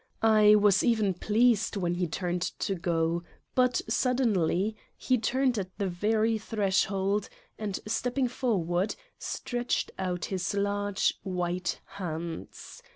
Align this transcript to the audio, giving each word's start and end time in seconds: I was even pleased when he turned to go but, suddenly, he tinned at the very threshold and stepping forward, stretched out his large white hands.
I 0.23 0.55
was 0.55 0.83
even 0.83 1.13
pleased 1.13 1.77
when 1.77 1.93
he 1.93 2.07
turned 2.07 2.41
to 2.41 2.73
go 2.73 3.21
but, 3.53 3.83
suddenly, 3.87 4.75
he 4.97 5.19
tinned 5.19 5.59
at 5.59 5.77
the 5.77 5.87
very 5.87 6.39
threshold 6.39 7.29
and 7.59 7.79
stepping 7.85 8.27
forward, 8.27 8.95
stretched 9.19 9.91
out 9.99 10.25
his 10.25 10.55
large 10.55 11.19
white 11.21 11.81
hands. 11.85 12.81